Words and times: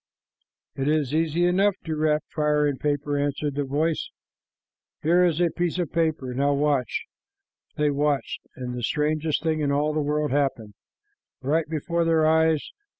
"It 0.73 0.87
is 0.87 1.13
easy 1.13 1.45
enough 1.45 1.75
to 1.85 1.95
wrap 1.95 2.23
fire 2.33 2.67
in 2.67 2.79
paper," 2.79 3.19
answered 3.19 3.53
the 3.53 3.63
voice. 3.65 4.09
"Here 5.03 5.23
is 5.23 5.39
a 5.39 5.51
piece 5.51 5.77
of 5.77 5.91
paper. 5.91 6.33
Now 6.33 6.53
watch." 6.55 7.05
They 7.75 7.91
watched, 7.91 8.41
and 8.55 8.73
the 8.73 8.81
strangest 8.81 9.43
thing 9.43 9.59
in 9.59 9.71
all 9.71 9.93
the 9.93 10.01
world 10.01 10.31
happened 10.31 10.73
right 11.43 11.69
before 11.69 12.03
their 12.03 12.25
eyes. 12.25 12.71